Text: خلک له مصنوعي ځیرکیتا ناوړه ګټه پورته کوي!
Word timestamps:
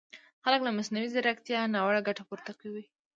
خلک 0.43 0.61
له 0.63 0.71
مصنوعي 0.77 1.07
ځیرکیتا 1.13 1.61
ناوړه 1.73 2.01
ګټه 2.07 2.23
پورته 2.29 2.51
کوي! 2.61 2.83